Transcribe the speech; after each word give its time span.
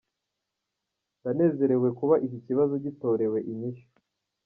"Ndanezerewe 1.19 1.87
kuba 1.99 2.15
iki 2.25 2.39
kibazo 2.45 2.73
gitorewe 2.85 3.37
inyishu. 3.51 3.87